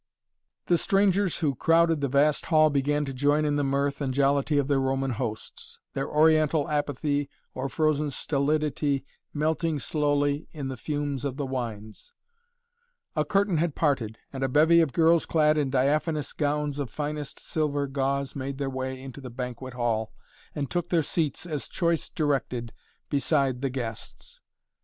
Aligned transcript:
The 0.65 0.79
strangers 0.79 1.37
who 1.45 1.53
crowded 1.53 2.01
the 2.01 2.07
vast 2.07 2.47
hall 2.47 2.71
began 2.71 3.05
to 3.05 3.13
join 3.13 3.45
in 3.45 3.55
the 3.55 3.63
mirth 3.63 4.01
and 4.01 4.15
jollity 4.15 4.57
of 4.57 4.67
their 4.67 4.79
Roman 4.79 5.11
hosts, 5.11 5.77
their 5.93 6.09
Oriental 6.09 6.67
apathy 6.69 7.29
or 7.53 7.69
frozen 7.69 8.09
stolidity 8.09 9.05
melting 9.31 9.77
slowly 9.77 10.47
in 10.53 10.69
the 10.69 10.75
fumes 10.75 11.23
of 11.23 11.37
the 11.37 11.45
wines. 11.45 12.13
A 13.15 13.23
curtain 13.23 13.57
had 13.57 13.75
parted 13.75 14.17
and 14.33 14.43
a 14.43 14.49
bevy 14.49 14.81
of 14.81 14.91
girls 14.91 15.27
clad 15.27 15.55
in 15.55 15.69
diaphanous 15.69 16.33
gowns 16.33 16.79
of 16.79 16.89
finest 16.89 17.39
silver 17.39 17.85
gauze 17.85 18.35
made 18.35 18.57
their 18.57 18.71
way 18.71 18.99
into 18.99 19.21
the 19.21 19.29
banquet 19.29 19.75
hall 19.75 20.13
and 20.55 20.71
took 20.71 20.89
their 20.89 21.03
seats, 21.03 21.45
as 21.45 21.69
choice 21.69 22.09
directed, 22.09 22.73
beside 23.11 23.61
the 23.61 23.69
guests. 23.69 24.41